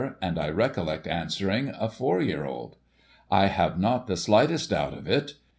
and 0.19 0.39
I 0.39 0.49
recollect 0.49 1.05
answering, 1.05 1.75
a 1.79 1.87
four 1.87 2.23
year 2.23 2.43
old. 2.43 2.75
I 3.29 3.45
have 3.49 3.79
not 3.79 4.07
the 4.07 4.17
slightest 4.17 4.71
doubt 4.71 4.95
of 4.97 5.07
it. 5.07 5.27
Mr. 5.27 5.33